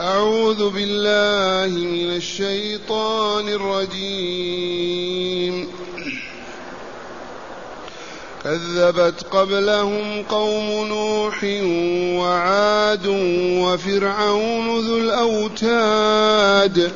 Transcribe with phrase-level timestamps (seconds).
[0.00, 5.00] أعوذ بالله من الشيطان الرجيم.
[8.44, 11.44] كذبت قبلهم قوم نوح
[12.20, 13.06] وعاد
[13.60, 16.92] وفرعون ذو الأوتاد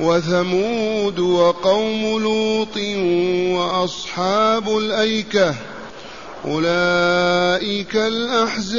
[0.00, 2.76] وثمود وقوم لوط
[3.58, 5.54] وأصحاب الأيكة.
[6.44, 8.78] أولئك الأحزاب.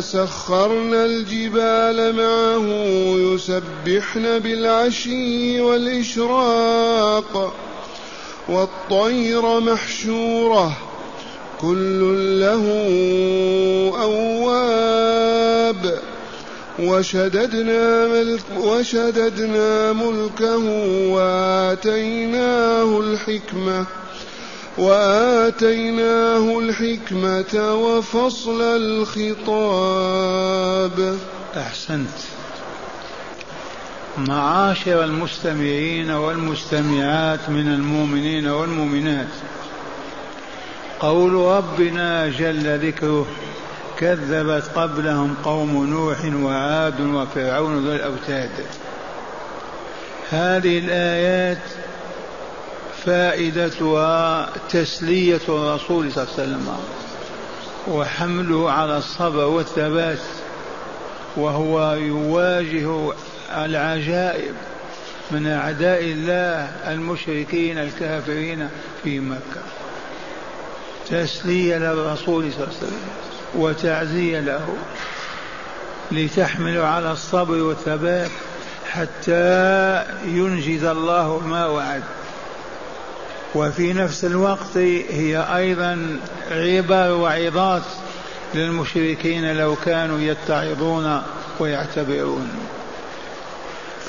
[0.00, 2.66] سخرنا الجبال معه
[3.16, 7.54] يسبحن بالعشي والإشراق
[8.48, 10.76] والطير محشوره
[11.60, 12.64] كل له
[14.02, 15.98] أواب
[16.78, 20.58] وشددنا, ملك وشددنا ملكه
[21.10, 23.86] وآتيناه الحكمة
[24.80, 30.38] وآتيناه الحكمة وفصل الخطاب.
[31.56, 32.18] أحسنت.
[34.16, 39.28] معاشر المستمعين والمستمعات من المؤمنين والمؤمنات.
[41.00, 43.26] قول ربنا جل ذكره
[43.98, 48.50] كذبت قبلهم قوم نوح وعاد وفرعون ذو الأوتاد.
[50.30, 51.89] هذه الآيات
[53.06, 56.76] فائدتها تسلية الرسول صلى الله عليه وسلم
[57.88, 60.18] وحمله على الصبر والثبات
[61.36, 63.12] وهو يواجه
[63.56, 64.54] العجائب
[65.30, 68.68] من أعداء الله المشركين الكافرين
[69.04, 69.62] في مكة.
[71.10, 73.08] تسلية للرسول صلى الله عليه وسلم
[73.54, 74.76] وتعزية له
[76.12, 78.30] لتحمل على الصبر والثبات
[78.90, 82.02] حتى ينجز الله ما وعد.
[83.54, 84.76] وفي نفس الوقت
[85.10, 86.18] هي أيضا
[86.50, 87.82] عبر وعظات
[88.54, 91.22] للمشركين لو كانوا يتعظون
[91.60, 92.48] ويعتبرون.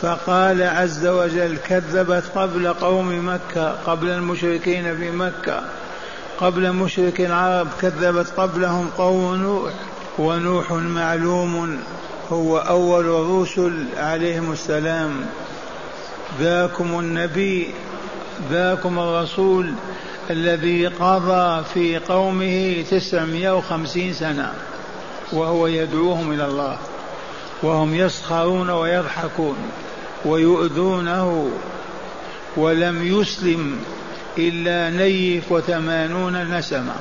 [0.01, 5.63] فقال عز وجل كذبت قبل قوم مكة قبل المشركين في مكة
[6.39, 9.71] قبل مشرك العرب كذبت قبلهم قوم نوح
[10.17, 11.79] ونوح معلوم
[12.31, 15.11] هو أول الرسل عليهم السلام.
[16.39, 17.73] ذاكم النبي.
[18.49, 19.73] ذاكم الرسول
[20.29, 24.53] الذي قضى في قومه تسعمائة وخمسين سنة
[25.31, 26.77] وهو يدعوهم إلى الله
[27.63, 29.57] وهم يسخرون ويضحكون
[30.25, 31.51] ويؤذونه
[32.57, 33.77] ولم يسلم
[34.37, 36.93] إلا نيف وثمانون نسمة.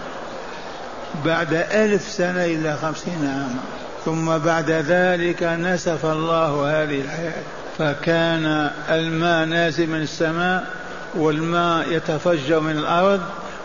[1.25, 3.61] بعد ألف سنة إلا خمسين عاما
[4.05, 7.43] ثم بعد ذلك نسف الله هذه الحياة.
[7.79, 10.80] فكان الماء نازل من السماء
[11.15, 13.21] والماء يتفجر من الأرض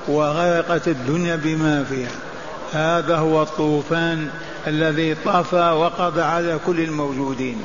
[0.08, 2.12] وغرقت الدنيا بما فيها.
[2.74, 4.30] هذا هو الطوفان
[4.68, 7.62] الذي طفى وقضى على كل الموجودين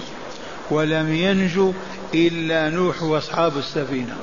[0.71, 1.73] ولم ينجو
[2.15, 4.17] إلا نوح وأصحاب السفينة.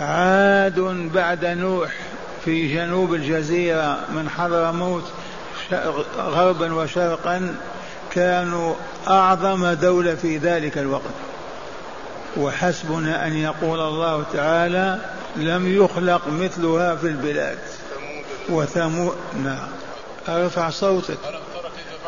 [0.00, 0.80] عاد
[1.14, 1.90] بعد نوح
[2.44, 5.04] في جنوب الجزيرة من حضرموت
[6.18, 7.54] غربا وشرقا
[8.10, 8.74] كانوا
[9.08, 11.27] أعظم دولة في ذلك الوقت.
[12.36, 14.98] وحسبنا أن يقول الله تعالى
[15.36, 17.58] لم يخلق مثلها في البلاد.
[18.48, 19.68] وثمود نعم.
[20.28, 21.18] ارفع صوتك.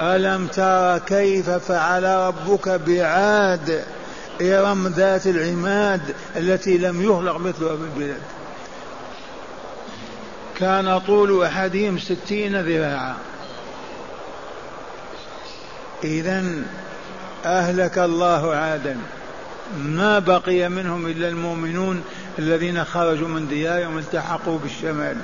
[0.02, 3.84] ألم ترى كيف فعل ربك بعاد
[4.42, 6.00] إرم ذات العماد
[6.36, 8.22] التي لم يخلق مثلها في البلاد؟
[10.58, 13.16] كان طول أحدهم ستين ذراعا.
[16.04, 16.44] إذا
[17.44, 18.96] أهلك الله عادا.
[19.78, 22.04] ما بقي منهم إلا المؤمنون
[22.38, 25.16] الذين خرجوا من ديارهم التحقوا بالشمال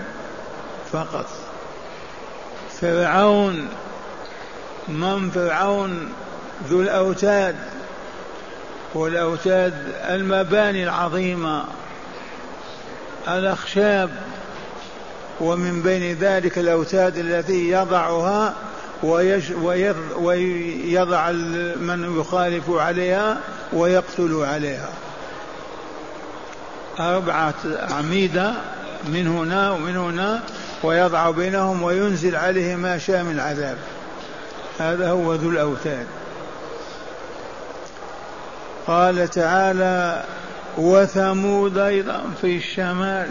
[0.93, 1.27] فقط.
[2.81, 3.69] فرعون
[4.89, 6.13] من فرعون؟
[6.69, 7.57] ذو الأوتاد
[8.95, 9.75] والأوتاد
[10.09, 11.65] المباني العظيمة
[13.29, 14.11] الأخشاب
[15.41, 18.55] ومن بين ذلك الأوتاد التي يضعها
[20.19, 21.31] ويضع
[21.77, 23.39] من يخالف عليها
[23.73, 24.89] ويقتل عليها.
[27.01, 27.55] أربعة
[27.91, 28.53] أعمدة
[29.09, 30.43] من هنا ومن هنا
[30.83, 33.77] ويضع بينهم وينزل عليه ما شاء من عذاب
[34.79, 36.07] هذا هو ذو الأوتاد
[38.87, 40.25] قال تعالى
[40.79, 43.31] وثمود أيضا في الشمال.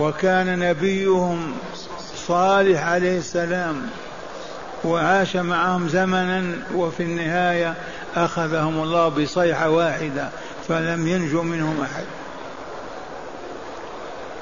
[0.00, 1.52] وكان نبيهم
[2.26, 3.82] صالح عليه السلام.
[4.84, 7.74] وعاش معهم زمنا وفي النهاية
[8.16, 10.28] أخذهم الله بصيحة واحدة
[10.68, 12.04] فلم ينجو منهم أحد.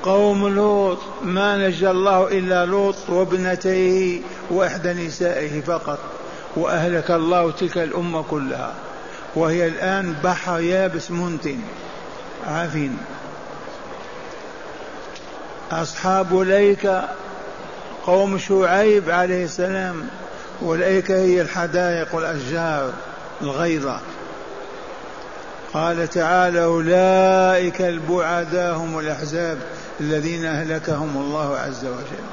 [0.02, 4.20] قوم لوط ما نجى الله إلا لوط وابنتيه
[4.50, 5.98] وإحدى نسائه فقط
[6.56, 8.72] وأهلك الله تلك الأمة كلها.
[9.34, 11.58] وهي الآن بحر يابس منتن
[12.46, 12.98] عفين
[15.72, 17.00] أصحاب ليك
[18.06, 20.08] قوم شعيب عليه السلام
[20.60, 22.92] والأيكة هي الحدائق والأشجار
[23.42, 23.98] الغيضة
[25.72, 29.58] قال تعالى أولئك البعداء هم الأحزاب
[30.00, 32.24] الذين أهلكهم الله عز وجل.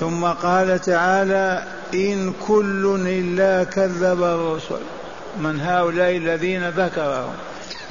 [0.00, 1.64] ثم قال تعالى
[1.94, 4.80] إن كل إلا كذب الرسل.
[5.40, 7.34] من هؤلاء الذين ذكرهم؟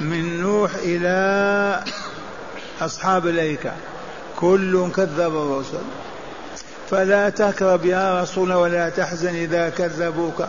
[0.00, 1.84] من نوح إلى
[2.80, 3.72] أصحاب الأيكة.
[4.36, 5.82] كل كذب الرسل.
[6.90, 10.44] فلا تكرب يا رسول ولا تحزن إذا كذبوك.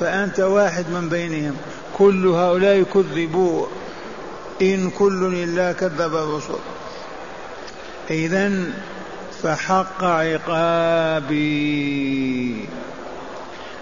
[0.00, 1.56] فأنت واحد من بينهم.
[1.98, 3.66] كل هؤلاء كذبوا.
[4.62, 6.58] إن كل إلا كذب الرسل.
[8.10, 8.52] إذا
[9.42, 11.48] فحق عقابي.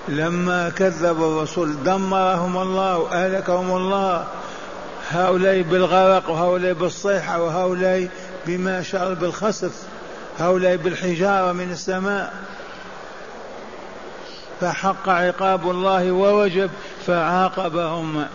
[0.08, 4.26] لما كذب الرسل دمرهم الله وأهلكهم الله.
[5.10, 8.08] هؤلاء بالغرق وهؤلاء بالصيحة وهؤلاء
[8.46, 9.72] بما شاء بالخسف.
[10.38, 12.34] هؤلاء بالحجارة من السماء
[14.60, 16.70] فحق عقاب الله ووجب
[17.06, 18.26] فعاقبهم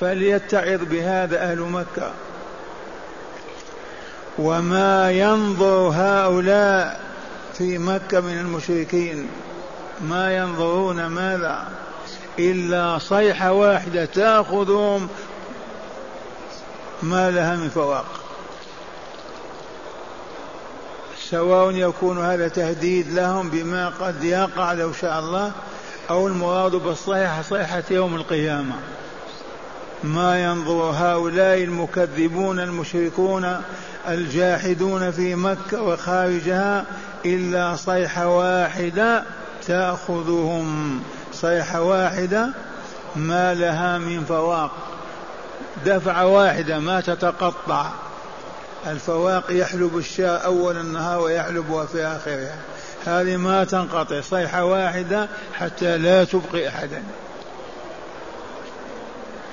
[0.00, 2.10] فليتعظ بهذا أهل مكة.
[4.38, 7.00] وما ينظر هؤلاء
[7.54, 9.28] في مكة من المشركين
[10.00, 11.68] ما ينظرون ماذا؟
[12.38, 15.08] إلا صيحة واحدة تأخذهم
[17.02, 18.17] ما لها من فواق
[21.30, 25.52] سواء يكون هذا تهديد لهم بما قد يقع لو شاء الله
[26.10, 28.74] أو المراد بالصيحة صيحة يوم القيامة.
[30.04, 33.62] ما ينظر هؤلاء المكذبون المشركون
[34.08, 36.84] الجاحدون في مكة وخارجها
[37.26, 39.24] إلا صيحة واحدة
[39.66, 41.00] تأخذهم.
[41.32, 42.48] صيحة واحدة
[43.16, 44.70] ما لها من فواق
[45.86, 47.90] دفعة واحدة ما تتقطع.
[48.86, 52.56] الفواق يحلب الشاة أول النهار ويحلبها في آخرها.
[53.06, 57.02] هذه ما تنقطع صيحة واحدة حتى لا تبقي أحدا.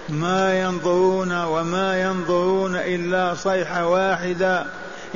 [0.09, 4.65] ما ينظرون وما ينظرون إلا صيحة واحدة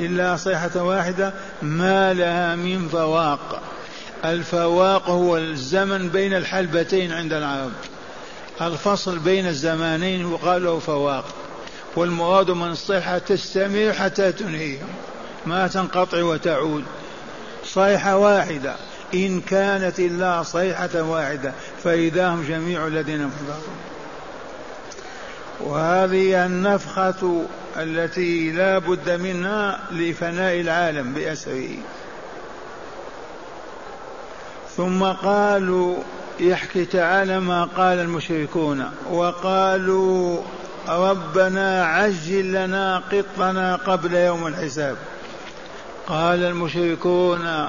[0.00, 3.62] إلا صيحة واحدة ما لها من فواق.
[4.24, 7.72] الفواق هو الزمن بين الحلبتين عند العرب.
[8.60, 11.24] الفصل بين الزمانين يقال له فواق.
[11.96, 14.76] والمراد من الصيحة تستمر حتى تنهي
[15.46, 16.84] ما تنقطع وتعود.
[17.64, 18.74] صيحة واحدة
[19.14, 21.52] إن كانت إلا صيحة واحدة
[21.84, 23.76] فإذا هم جميع الذين محضرون
[25.60, 27.42] وهذه النفخة
[27.76, 31.68] التي لا بد منها لفناء العالم بأسره.
[34.76, 35.96] ثم قالوا
[36.40, 40.42] يحكي تعالى ما قال المشركون وقالوا
[40.88, 44.96] ربنا عجل لنا قطنا قبل يوم الحساب.
[46.06, 47.68] قال المشركون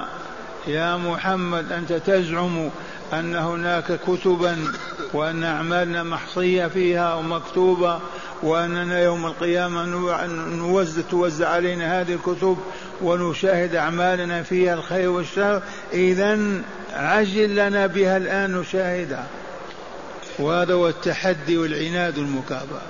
[0.66, 2.70] يا محمد أنت تزعم
[3.12, 4.58] أن هناك كتبا
[5.12, 7.98] وأن أعمالنا محصية فيها ومكتوبة
[8.42, 9.84] وأننا يوم القيامة
[10.56, 12.58] نوزع توزع علينا هذه الكتب
[13.02, 15.62] ونشاهد أعمالنا فيها الخير والشر.
[15.92, 16.38] اذا
[16.92, 19.26] عجل لنا بها الآن نشاهدها.
[20.38, 22.82] وهذا هو التحدي والعناد المكابره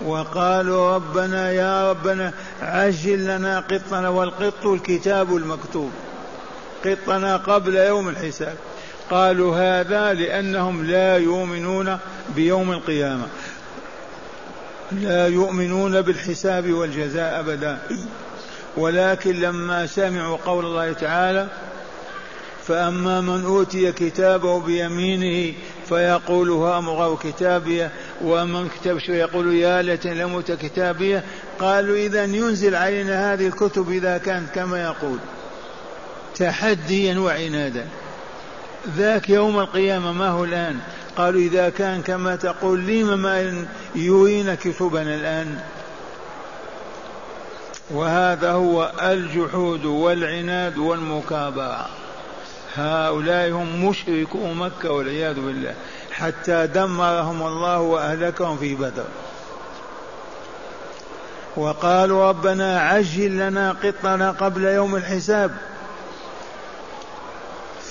[0.00, 2.32] وقالوا ربنا يا ربنا
[2.62, 5.90] عجل لنا قطنا والقط الكتاب المكتوب.
[6.84, 8.56] قطنا قبل يوم الحساب.
[9.10, 11.98] قالوا هذا لأنهم لا يؤمنون
[12.36, 13.26] بيوم القيامة.
[14.92, 17.78] لا يؤمنون بالحساب والجزاء أبدا.
[18.76, 21.48] ولكن لما سمعوا قول الله تعالى
[22.66, 25.54] فأما من أوتي كتابه بيمينه
[25.88, 27.88] فيقول هام كتابي
[28.24, 31.24] ومن كتب يقول يا ليت لموت كتابية.
[31.58, 35.18] قالوا إذا ينزل علينا هذه الكتب إذا كانت كما يقول.
[36.34, 37.86] تحديا وعنادا.
[38.96, 40.78] ذاك يوم القيامة ما هو الآن؟
[41.16, 43.64] قالوا إذا كان كما تقول لم ما
[43.94, 45.58] يرينا كتبنا الآن؟
[47.90, 52.03] وهذا هو الجحود والعناد والمكابرة.
[52.76, 55.74] هؤلاء هم مشركو مكة والعياذ بالله.
[56.12, 59.04] حتى دمرهم الله وأهلكهم في بدر.
[61.56, 65.50] وقالوا ربنا عجل لنا قطنا قبل يوم الحساب.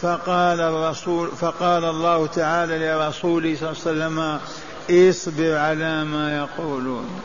[0.02, 4.40] فقال الرسول فقال الله تعالى لرسوله صلى الله عليه وسلم
[5.10, 7.22] اصبر على ما يقولون.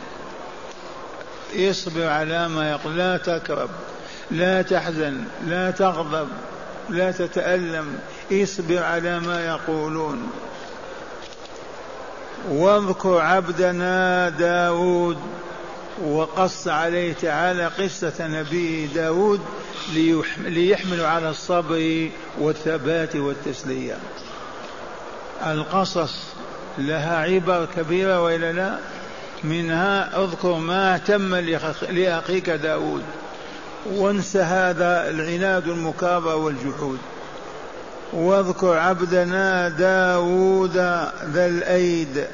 [1.54, 3.70] اصبر على ما يقول لا تكرب
[4.30, 6.28] لا تحزن لا تغضب.
[6.88, 7.98] لا تتألم
[8.32, 10.30] اصبر على ما يقولون.
[12.48, 15.18] واذكر عبدنا داود
[16.04, 19.40] وقص عليه تعالى قصة نبيه داود
[20.44, 23.98] ليحمل على الصبر والثبات والتسلية.
[25.46, 26.14] القصص
[26.78, 28.78] لها عبر كبيرة وإلا لا؟
[29.44, 31.34] منها اذكر ما تم
[31.90, 33.02] لأخيك داود.
[33.86, 36.98] وانسى هذا العناد المكابر والجحود.
[38.12, 40.76] واذكر عبدنا داود
[41.24, 42.26] ذا الأيد.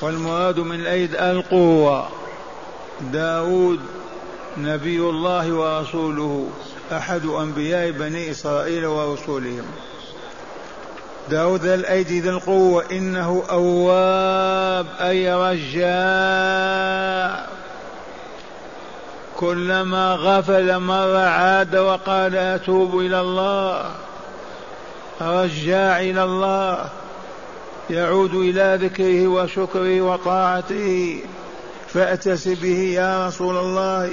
[0.00, 2.08] والمراد من الأيد القوة.
[3.12, 3.80] داود
[4.58, 6.48] نبي الله ورسوله
[6.92, 9.64] أحد أنبياء بني إسرائيل ورسولهم.
[11.30, 15.96] داود ذا الأيدي ذا القوة إنه أواب أي رجاء.
[19.36, 23.90] كلما غفل مر عاد وقال أتوب إلى الله
[25.20, 26.88] رجاع إلى الله
[27.90, 31.20] يعود إلى ذكره وشكره وطاعته
[31.88, 34.10] فأتس به يا رسول الله.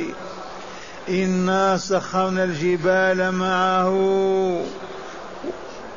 [1.10, 4.62] إنا سخرنا الجبال معه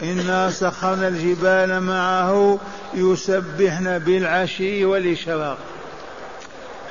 [0.02, 2.58] إنا سخرنا الجبال معه
[2.94, 5.58] يسبحن بالعشي والإشراق.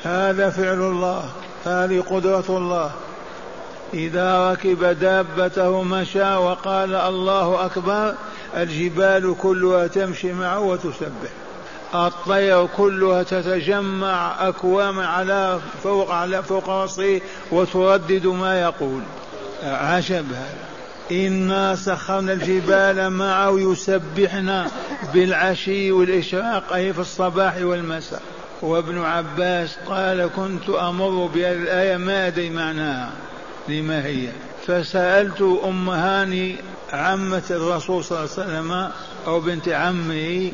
[0.03, 1.29] هذا فعل الله.
[1.65, 2.91] هذه قدرة الله.
[3.93, 8.13] إذا ركب دابته مشى وقال الله أكبر
[8.57, 11.31] الجبال كلها تمشي معه وتسبح.
[11.95, 19.01] الطير كلها تتجمع أكواما على فوق على فوق رأسه وتردد ما يقول.
[19.63, 20.65] عجب هذا.
[21.11, 24.67] إنا سخرنا الجبال معه يسبحنا
[25.13, 28.21] بالعشي والإشراق أي في الصباح والمساء.
[28.65, 33.11] وابن عباس قال كنت أمر بهذه الآية ما أدري معناها
[33.67, 34.27] لما هي.
[34.67, 36.55] فسألت أم هاني
[36.93, 38.91] عمة الرسول صلى الله عليه وسلم
[39.27, 40.51] أو بنت عمه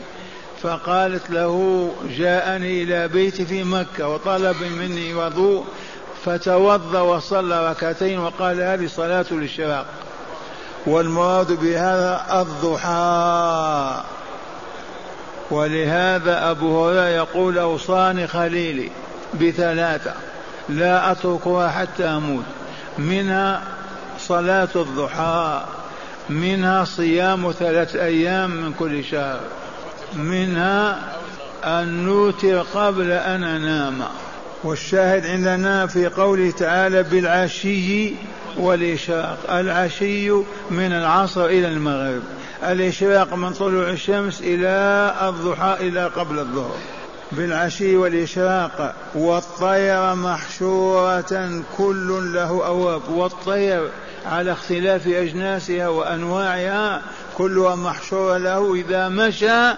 [0.62, 5.66] فقالت له جاءني إلى بيتي في مكة وطلب مني وضوء
[6.26, 9.86] فتوضأ وصلى ركعتين وقال هذه صلاة الاشراق
[10.86, 14.04] والمراد بهذا الضحى.
[15.52, 18.90] ولهذا أبو هريرة يقول أوصاني خليلي
[19.34, 20.14] بثلاثة
[20.70, 22.44] لا أتركها حتى أموت.
[22.98, 23.62] منها
[24.20, 25.64] صلاة الضحى
[26.30, 29.40] منها صيام ثلاث أيام من كل شهر
[30.14, 31.00] منها
[31.64, 34.02] أن نوتر قبل أن أنام.
[34.64, 38.14] والشاهد عندنا في قوله تعالى بالعشي
[38.58, 40.32] والإشراق العشي
[40.72, 42.22] من العصر إلى المغرب.
[42.64, 46.78] الإشراق من طلوع الشمس إلى الضحى إلى قبل الظهر.
[47.32, 53.02] بالعشي والإشراق والطير محشورة كل له أواب.
[53.10, 53.90] والطير
[54.26, 57.02] على اختلاف أجناسها وأنواعها
[57.38, 58.76] كلها محشورة له.
[58.76, 59.74] إذا مشى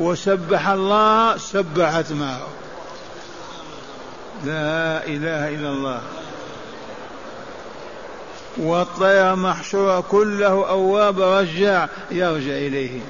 [0.00, 2.46] وسبح الله سبحت معه.
[4.44, 6.00] لا إله إلا الله.
[8.56, 13.00] والطير محشورة كله أواب رجع يرجع إليه.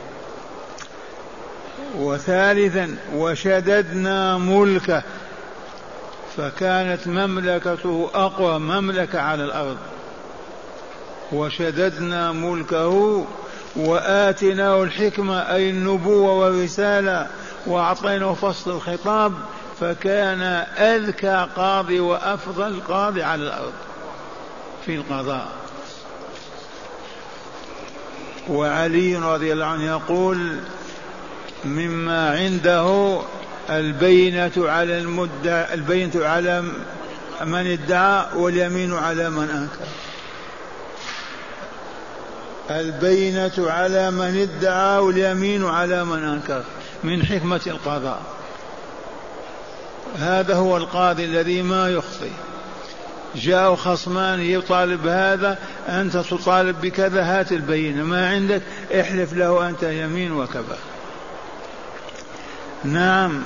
[1.99, 5.03] وثالثا وشددنا ملكه
[6.37, 9.77] فكانت مملكته أقوى مملكة على الأرض.
[11.33, 13.27] وشددنا ملكه
[13.77, 17.27] وآتيناه الحكمة أي النبوة والرسالة
[17.67, 19.33] وأعطيناه فصل الخطاب
[19.81, 20.43] فكان
[20.79, 23.73] أذكى قاضي وأفضل قاضي على الأرض.
[24.87, 25.49] في القضاء.
[28.49, 30.61] وعلي رضي الله عنه يقول
[31.65, 33.19] مما عنده
[33.71, 36.63] البينة على المدعى البينة على
[37.45, 39.87] من ادعى واليمين على من أنكر.
[42.71, 46.65] البينة على من ادعى واليمين على من أنكر
[47.05, 48.23] من حكمة القضاء.
[50.19, 52.31] هذا هو القاضي الذي ما يخطئ
[53.37, 55.59] جاءوا خصمان يطالب هذا
[55.89, 58.03] أنت تطالب بكذا هات البينة.
[58.05, 58.63] ما عندك
[59.01, 60.77] احلف له أنت يمين وكفى
[62.85, 63.43] نعم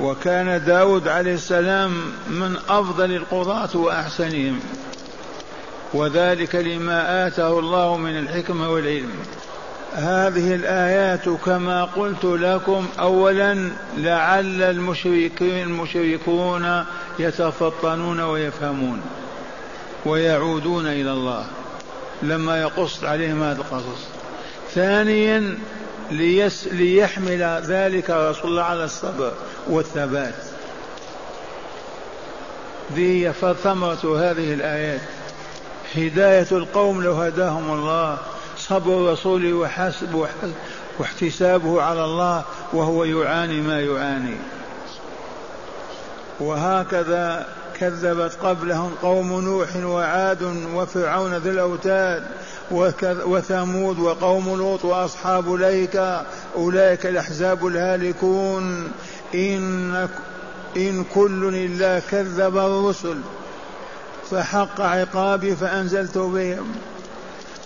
[0.00, 1.90] وكان داود عليه السلام
[2.28, 4.60] من أفضل القضاة وأحسنهم
[5.94, 9.12] وذلك لما آتاه الله من الحكمة والعلم.
[9.94, 16.84] هذه الآيات كما قلت لكم أولا لعل المشركين المشركون
[17.18, 19.00] يتفطنون ويفهمون
[20.06, 21.46] ويعودون إلى الله
[22.22, 24.08] لما يقص عليهم هذا القصص.
[24.74, 25.58] ثانيا
[26.10, 29.32] ليس ليحمل ذلك رسول الله على الصبر
[29.68, 30.34] والثبات.
[32.92, 33.32] ذي
[33.64, 35.00] ثمرة هذه الآيات.
[35.94, 38.18] هداية القوم لو هداهم الله.
[38.68, 40.26] صبر الرسول وحسب
[40.98, 44.36] واحتسابه على الله وهو يعاني ما يعاني.
[46.40, 47.46] وهكذا
[47.80, 50.42] كذبت قبلهم قوم نوح وعاد
[50.74, 52.22] وفرعون ذي الأوتاد
[53.26, 58.92] وثمود وقوم لوط وأصحاب ليكا أولئك الأحزاب الهالكون.
[59.34, 60.08] إن
[60.76, 63.16] إن كل إلا كذب الرسل.
[64.30, 66.74] فحق عقابي فأنزلت بهم.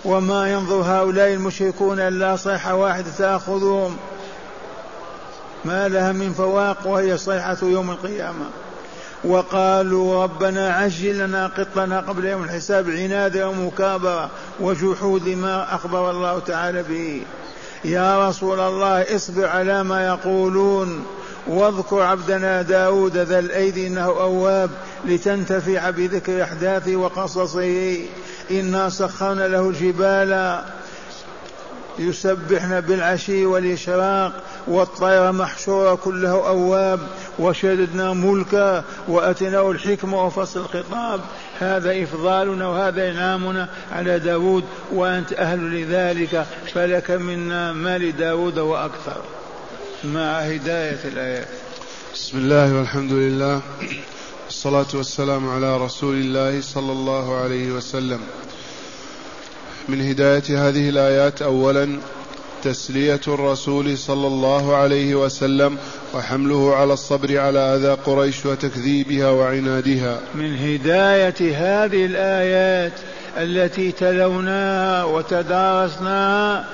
[0.04, 3.96] وما ينظر هؤلاء المشركون إلا صيحة واحدة تأخذهم.
[5.64, 8.44] ما لها من فواق وهي صيحة يوم القيامة.
[9.24, 16.82] وقالوا ربنا عجل لنا قطنا قبل يوم الحساب عنادا ومكابرة وجحود ما أخبر الله تعالى
[16.82, 17.22] به.
[17.84, 21.06] يا رسول الله اصبر على ما يقولون.
[21.46, 24.70] واذكر عبدنا داود ذا الأيدي إنه أواب
[25.04, 27.98] لتنتفع بذكر أحداثه وقصصه.
[28.50, 30.62] إنا سخرنا له الجبال
[31.98, 34.32] يسبحن بالعشي والإشراق
[34.66, 37.00] والطير محشورة كله أواب
[37.38, 41.20] وشددنا ملكا وأتناه الحكمة وفصل الخطاب.
[41.60, 49.22] هذا إفضالنا وهذا إنعامنا على داود وأنت أهل لذلك فلك منا ما لداود وأكثر.
[50.04, 51.48] مع هداية الآيات.
[52.14, 53.60] بسم الله والحمد لله.
[54.58, 58.20] والصلاة والسلام على رسول الله صلى الله عليه وسلم.
[59.88, 61.98] من هداية هذه الآيات أولا
[62.62, 65.78] تسلية الرسول صلى الله عليه وسلم
[66.14, 70.20] وحمله على الصبر على أذى قريش وتكذيبها وعنادها.
[70.34, 72.92] من هداية هذه الآيات
[73.36, 76.68] التي تلوناها وتدارسناها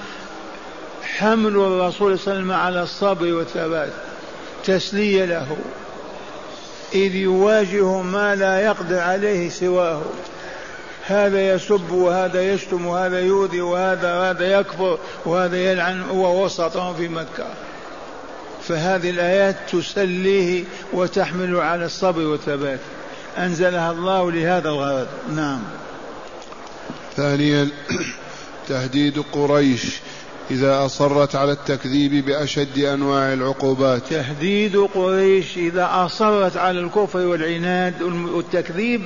[1.02, 3.92] حمل الرسول صلى الله عليه وسلم على الصبر والثبات.
[4.64, 5.56] تسلية له.
[6.94, 10.02] إذ يواجه ما لا يقدر عليه سواه.
[11.06, 17.46] هذا يسب وهذا يشتم وهذا يؤذي وهذا هذا يكفر وهذا يلعن هو وسطهم في مكة.
[18.68, 22.80] فهذه الآيات تسليه وتحمل على الصبر والثبات.
[23.38, 25.08] أنزلها الله لهذا الغرض.
[25.36, 25.62] نعم.
[27.16, 27.68] ثانيا
[28.68, 30.00] تهديد قريش
[30.50, 34.02] إذا أصرت على التكذيب بأشد أنواع العقوبات.
[34.10, 39.02] تهديد قريش إذا أصرت على الكفر والعناد والتكذيب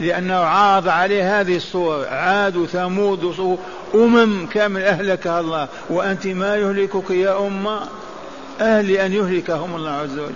[0.00, 2.06] لأنه عارض عليه هذه الصور.
[2.08, 3.58] عاد وثمود
[3.94, 5.68] أمم كامل أهلكها الله.
[5.90, 7.80] وأنت ما يهلكك يا أمة؟
[8.60, 10.34] أهل أن يهلكهم الله عز وجل.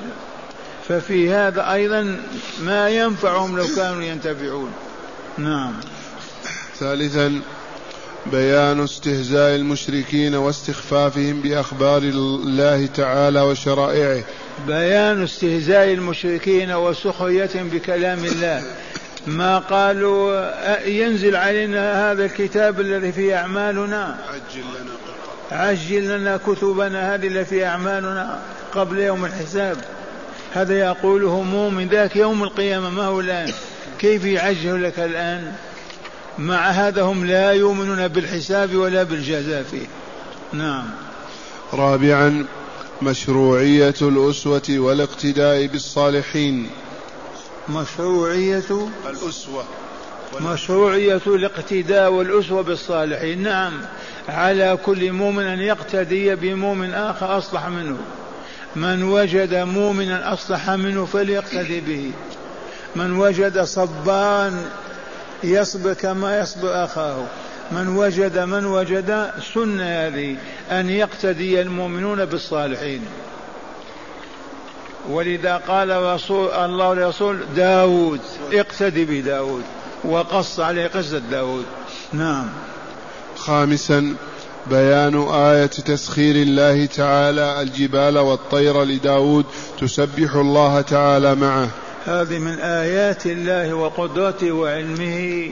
[0.89, 2.17] ففي هذا أيضا
[2.63, 4.73] ما ينفعهم لو كانوا ينتفعون.
[5.39, 5.73] نعم.
[6.79, 7.41] ثالثا
[8.33, 14.25] بيان استهزاء المشركين واستخفافهم بأخبار الله تعالى وشرائعه.
[14.67, 18.63] بيان استهزاء المشركين وسخريتهم بكلام الله.
[19.27, 20.51] ما قالوا
[20.89, 27.69] ينزل علينا هذا الكتاب الذي فيه أعمالنا؟ عجل لنا عجل لنا كتبنا هذه التي فيها
[27.69, 28.41] أعمالنا
[28.73, 29.77] قبل يوم الحساب.
[30.53, 33.53] هذا يقوله مؤمن ذاك يوم القيامة ما هو الآن؟
[33.99, 35.53] كيف يعجل لك الآن؟
[36.41, 39.87] مع هذا هم لا يؤمنون بالحساب ولا بالجزاء فيه.
[40.53, 40.85] نعم.
[41.73, 42.47] رابعا
[43.03, 46.71] مشروعية الأسوة والاقتداء بالصالحين.
[47.69, 49.65] مشروعية الأسوة.
[50.41, 53.43] مشروعية الاقتداء والأسوة بالصالحين.
[53.43, 53.73] نعم.
[54.29, 57.99] على كل مؤمن أن يقتدي بمؤمن آخر أصلح منه.
[58.77, 62.13] من وجد مؤمنا أصلح منه فليقتدي به.
[62.97, 64.65] من وجد صبان
[65.45, 67.25] يصبر كما يصبر أخاه.
[67.73, 70.37] من وجد من وجد سنة هذه
[70.71, 73.05] أن يقتدي المؤمنون بالصالحين.
[75.09, 78.21] ولذا قال رسول الله لرسول داود
[78.53, 79.63] اقتدي بداود.
[80.05, 81.65] وقص عليه قصة داود.
[82.13, 82.49] نعم.
[83.37, 84.15] خامسا
[84.67, 89.45] بيان آية تسخير الله تعالى الجبال والطير لداود
[89.81, 91.69] تسبح الله تعالى معه.
[92.07, 95.51] هذه من آيات الله وقدرته وعلمه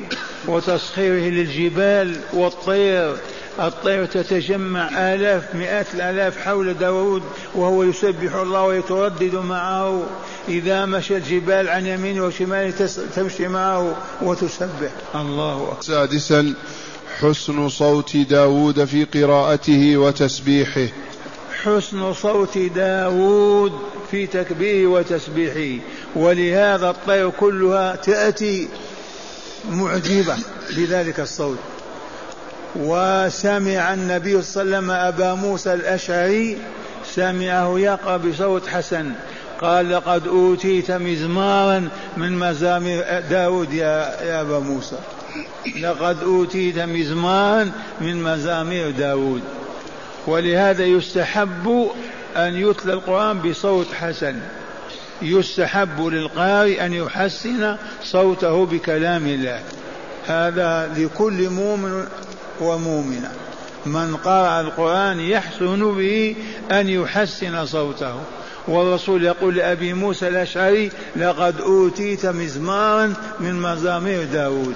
[0.49, 3.17] وتسخيره للجبال والطير.
[3.61, 7.23] الطير تتجمع آلاف مئات الآلاف حول داود
[7.55, 10.07] وهو يسبح الله ويتردد معه.
[10.49, 14.91] إذا مشى الجبال عن يمينه وشماله تمشي معه وتسبح.
[15.15, 15.83] الله أكبر.
[15.83, 16.55] سادسا
[17.21, 20.89] حسن صوت داود في قراءته وتسبيحه.
[21.65, 23.73] حسن صوت داود
[24.11, 25.85] في تكبيره وتسبيحه
[26.17, 28.69] ولهذا الطير كلها تأتي
[29.71, 30.37] معجبة
[30.77, 31.59] بذلك الصوت.
[32.77, 36.59] وسمع النبي صلى الله عليه وسلم أبا موسى الأشعري
[37.15, 39.13] سمعه يقرأ بصوت حسن.
[39.61, 44.97] قال لقد أوتيت مزمارا من مزامير داود يا, يا أبا موسى.
[45.81, 49.43] لقد أوتيت مزمارا من مزامير داود
[50.29, 51.91] ولهذا يستحب
[52.37, 54.37] أن يتلى القرآن بصوت حسن.
[55.23, 59.63] يستحب للقارئ أن يحسن صوته بكلام الله.
[60.27, 62.05] هذا لكل مؤمن
[62.61, 63.31] ومؤمنة.
[63.87, 66.37] من قرأ القرآن يحسن به
[66.71, 68.15] أن يحسن صوته.
[68.69, 74.75] والرسول يقول لأبي موسى الأشعري لقد أوتيت مزمارا من مزامير داود.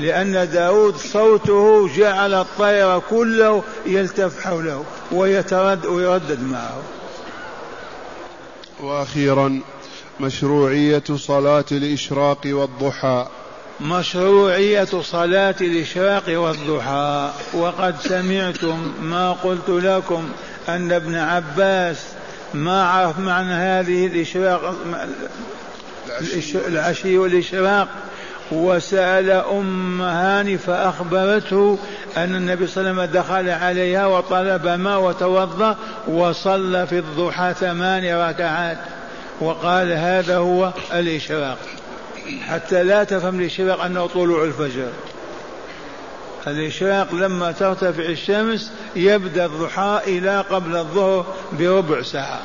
[0.00, 6.82] لأن داود صوته جعل الطير كله يلتف حوله ويترد ويردد معه.
[8.80, 9.60] وأخيرا
[10.20, 13.26] مشروعية صلاة الإشراق والضحى.
[13.80, 17.30] مشروعية صلاة الإشراق والضحى.
[17.54, 20.28] وقد سمعتم ما قلت لكم
[20.68, 21.96] أن ابن عباس
[22.54, 24.74] ما عرف معنى هذه الإشراق
[26.66, 27.18] العشي.
[27.18, 27.88] والإشراق.
[28.52, 31.78] وسأل أم هاني فأخبرته
[32.16, 35.76] أن النبي صلى الله عليه وسلم دخل عليها وطلب ماء وتوضأ
[36.08, 38.78] وصلى في الضحى ثمان ركعات.
[39.40, 41.58] وقال هذا هو الإشراق.
[42.48, 44.88] حتى لا تفهم الإشراق أنه طلوع الفجر.
[46.46, 52.40] الإشراق لما ترتفع الشمس يبدأ الضحى إلى قبل الظهر بربع ساعة.